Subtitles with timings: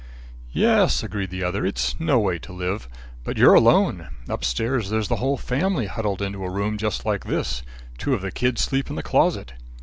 [0.51, 2.89] "Yes," agreed the other, "it's no way to live.
[3.23, 4.07] But you're alone.
[4.27, 7.61] Upstairs there's a whole family huddled into a room just like this.
[7.99, 9.53] Two of the kids sleep in the closet.